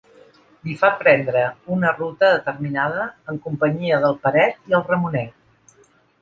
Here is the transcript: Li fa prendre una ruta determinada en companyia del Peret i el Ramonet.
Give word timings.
Li 0.67 0.71
fa 0.83 0.87
prendre 1.01 1.43
una 1.75 1.91
ruta 1.97 2.29
determinada 2.37 3.05
en 3.35 3.39
companyia 3.45 4.01
del 4.07 4.17
Peret 4.25 4.59
i 4.73 4.77
el 4.79 4.83
Ramonet. 4.91 5.87